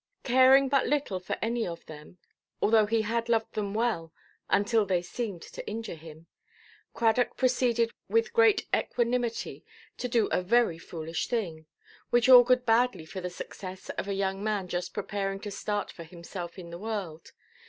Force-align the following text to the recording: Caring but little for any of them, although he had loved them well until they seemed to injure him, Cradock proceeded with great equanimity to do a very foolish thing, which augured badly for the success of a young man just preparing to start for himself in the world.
Caring 0.23 0.67
but 0.67 0.87
little 0.87 1.19
for 1.19 1.37
any 1.43 1.67
of 1.67 1.85
them, 1.85 2.17
although 2.59 2.87
he 2.87 3.03
had 3.03 3.29
loved 3.29 3.53
them 3.53 3.71
well 3.75 4.11
until 4.49 4.83
they 4.83 5.03
seemed 5.03 5.43
to 5.43 5.67
injure 5.69 5.93
him, 5.93 6.25
Cradock 6.95 7.37
proceeded 7.37 7.91
with 8.09 8.33
great 8.33 8.65
equanimity 8.75 9.63
to 9.99 10.07
do 10.07 10.25
a 10.29 10.41
very 10.41 10.79
foolish 10.79 11.27
thing, 11.27 11.67
which 12.09 12.27
augured 12.27 12.65
badly 12.65 13.05
for 13.05 13.21
the 13.21 13.29
success 13.29 13.89
of 13.91 14.07
a 14.07 14.15
young 14.15 14.43
man 14.43 14.67
just 14.67 14.91
preparing 14.91 15.39
to 15.41 15.51
start 15.51 15.91
for 15.91 16.03
himself 16.03 16.57
in 16.57 16.71
the 16.71 16.79
world. 16.79 17.31